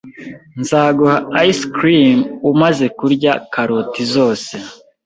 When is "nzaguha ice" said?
0.61-1.65